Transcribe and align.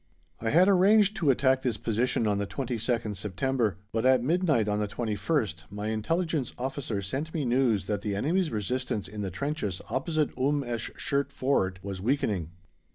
I 0.39 0.49
had 0.49 0.67
arranged 0.67 1.15
to 1.17 1.29
attack 1.29 1.61
this 1.61 1.77
position 1.77 2.25
on 2.25 2.39
the 2.39 2.47
22nd 2.47 3.15
September, 3.15 3.77
but 3.91 4.03
at 4.03 4.23
midnight 4.23 4.67
on 4.67 4.79
the 4.79 4.87
21st 4.87 5.65
my 5.69 5.89
Intelligence 5.89 6.55
Officer 6.57 7.03
sent 7.03 7.35
me 7.35 7.45
news 7.45 7.85
that 7.85 8.01
the 8.01 8.15
enemy's 8.15 8.49
resistance 8.49 9.07
in 9.07 9.21
the 9.21 9.29
trenches 9.29 9.79
opposite 9.91 10.35
Umm 10.35 10.63
esh 10.63 10.89
Shert 10.97 11.31
Ford 11.31 11.77
was 11.83 12.01
weakening. 12.01 12.49